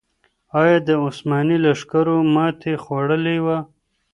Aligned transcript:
آیا 0.61 0.77
د 0.87 0.89
عثماني 1.05 1.57
لښکرو 1.65 2.15
ماتې 2.33 2.73
خوړلې 2.83 3.37
وه؟ 3.45 3.57